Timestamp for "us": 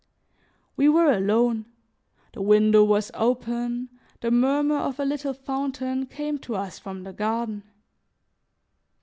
6.55-6.79